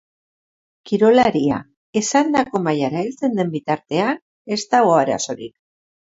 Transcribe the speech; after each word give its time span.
Kirolaria 0.91 1.57
esandako 2.01 2.61
mailara 2.67 3.03
heltzen 3.07 3.35
den 3.41 3.51
bitartean 3.57 4.17
ez 4.55 4.59
dago 4.73 4.97
arazorik. 5.03 5.53